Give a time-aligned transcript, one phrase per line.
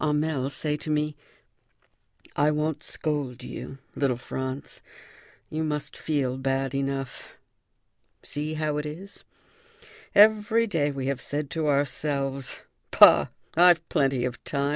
[0.03, 1.15] Hamel say to me:
[2.35, 4.81] "I won't scold you, little Franz;
[5.51, 7.35] you must feel bad enough.
[8.23, 9.23] See how it is!
[10.15, 13.27] Every day we have said to ourselves: 'Bah!
[13.53, 14.69] I've plenty of time.